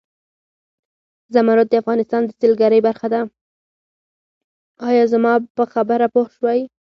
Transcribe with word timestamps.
ایا 4.89 5.03
زما 5.11 5.33
په 5.55 5.63
خبره 5.73 6.07
پوه 6.13 6.27
شوئ؟ 6.35 6.61